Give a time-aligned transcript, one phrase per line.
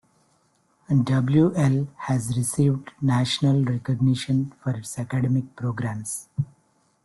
[1.03, 6.27] W-L has received national recognition for its academic programs.